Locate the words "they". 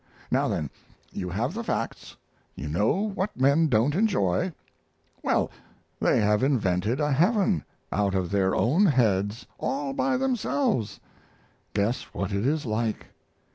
5.99-6.19